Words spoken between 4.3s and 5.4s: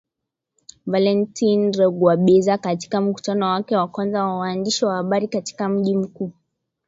waandishi wa habari